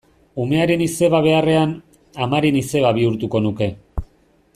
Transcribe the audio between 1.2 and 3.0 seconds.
beharrean, amaren izeba